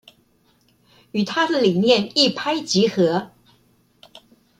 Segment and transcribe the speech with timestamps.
[1.11, 3.29] 與她的理念一拍即合